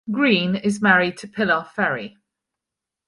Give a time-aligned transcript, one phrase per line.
[0.11, 2.17] Green is married to Pilar Ferry.